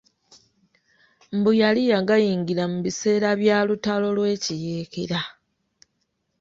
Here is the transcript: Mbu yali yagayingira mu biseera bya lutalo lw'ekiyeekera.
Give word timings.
Mbu 1.37 1.51
yali 1.61 1.81
yagayingira 1.91 2.63
mu 2.71 2.79
biseera 2.85 3.29
bya 3.41 3.57
lutalo 3.67 4.07
lw'ekiyeekera. 4.17 5.19